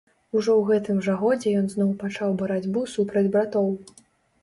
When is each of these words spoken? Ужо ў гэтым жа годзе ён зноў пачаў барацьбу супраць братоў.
Ужо 0.37 0.51
ў 0.61 0.63
гэтым 0.69 1.03
жа 1.09 1.15
годзе 1.19 1.53
ён 1.61 1.69
зноў 1.75 1.93
пачаў 2.01 2.35
барацьбу 2.43 2.89
супраць 2.97 3.27
братоў. 3.33 3.73